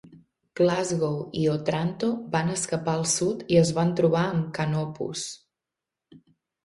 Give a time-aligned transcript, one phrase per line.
[0.59, 5.27] "Glasgow" i "Otranto" van escapar al sud i es van trobar amb "Canopus".